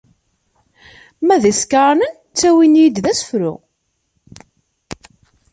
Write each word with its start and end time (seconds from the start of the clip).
Ma 1.25 1.35
d 1.41 1.43
isekṛanen, 1.51 2.13
ttawin-iyi-d 2.17 2.97
d 3.03 3.05
asefru. 3.11 3.53